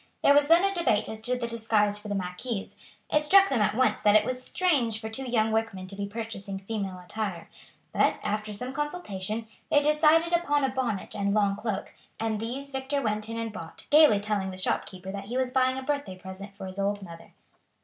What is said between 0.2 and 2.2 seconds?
There was then a debate as to the disguise for the